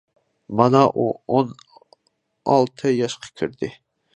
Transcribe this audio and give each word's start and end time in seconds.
مانا 0.59 0.79
ئۇ 1.01 1.05
ئون 1.35 1.51
ئالتە 2.55 2.95
ياشقا 2.95 3.33
كىردى. 3.43 3.71